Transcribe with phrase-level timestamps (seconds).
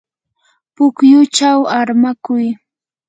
[0.75, 2.45] pukyuchaw armakuy.